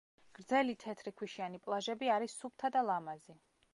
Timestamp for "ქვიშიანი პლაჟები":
1.21-2.11